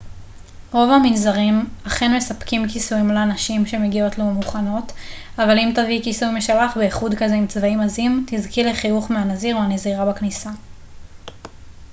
[0.71, 4.91] רוב המנזרים אכן מספקים כיסויים לנשים שמגיעות לא מוכנות
[5.37, 10.11] אבל אם תביאי כיסוי משלך בייחוד כזה עם צבעים עזים תזכי לחיוך מהנזיר או הנזירה
[10.11, 10.49] בכניסה